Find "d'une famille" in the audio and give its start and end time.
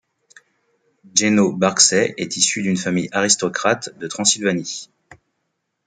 2.63-3.09